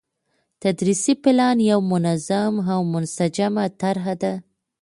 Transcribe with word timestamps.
تدريسي 0.63 1.13
پلان 1.23 1.57
يو 1.69 1.79
منظم 1.91 2.53
او 2.73 2.79
منسجمه 2.93 3.63
طرحه 3.81 4.13
ده، 4.21 4.33